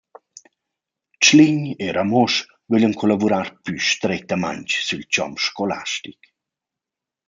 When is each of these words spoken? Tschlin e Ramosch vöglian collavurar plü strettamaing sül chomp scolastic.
Tschlin 1.21 1.59
e 1.85 1.87
Ramosch 1.97 2.39
vöglian 2.69 2.97
collavurar 2.99 3.47
plü 3.63 3.75
strettamaing 3.89 4.67
sül 4.87 5.03
chomp 5.13 5.35
scolastic. 5.45 6.19